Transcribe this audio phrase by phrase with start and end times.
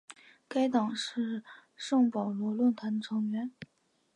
[0.47, 1.43] 该党是
[1.75, 3.51] 圣保罗论坛的成员。